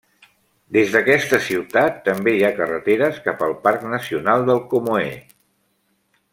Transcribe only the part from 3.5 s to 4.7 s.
Parc Nacional del